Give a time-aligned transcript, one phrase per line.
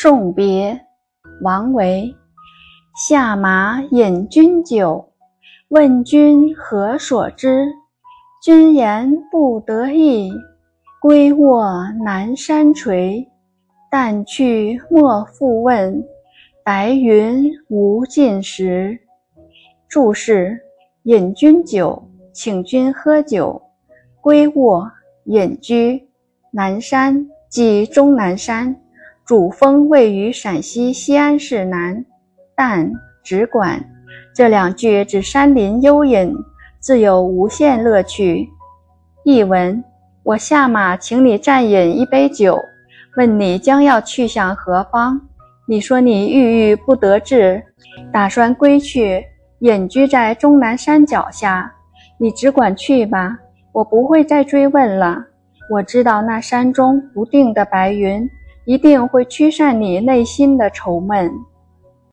[0.00, 0.80] 送别，
[1.42, 2.14] 王维。
[3.08, 5.12] 下马饮君酒，
[5.70, 7.66] 问君何所之？
[8.40, 10.30] 君言不得意，
[11.00, 13.26] 归卧南山陲。
[13.90, 16.00] 但去莫复问，
[16.62, 18.96] 白云无尽时。
[19.88, 20.60] 注释：
[21.02, 22.00] 饮君酒，
[22.32, 23.60] 请君喝酒。
[24.20, 24.88] 归卧，
[25.24, 26.08] 隐居。
[26.52, 28.80] 南山，即终南山。
[29.28, 32.02] 主峰位于陕西西安市南。
[32.56, 32.90] 但
[33.22, 33.78] 只管，
[34.34, 36.34] 这两句指山林幽隐，
[36.80, 38.48] 自有无限乐趣。
[39.26, 39.84] 译文：
[40.22, 42.58] 我下马请你暂饮一杯酒，
[43.18, 45.20] 问你将要去向何方？
[45.68, 47.62] 你说你郁郁不得志，
[48.10, 49.22] 打算归去，
[49.58, 51.70] 隐居在终南山脚下。
[52.16, 53.36] 你只管去吧。
[53.72, 55.22] 我不会再追问了。
[55.70, 58.26] 我知道那山中不定的白云，
[58.68, 61.32] 一定会驱散你内心的愁闷。